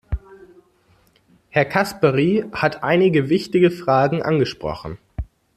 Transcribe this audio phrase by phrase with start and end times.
[1.49, 4.97] Herr Caspary hat einige wichtige Fragen angesprochen.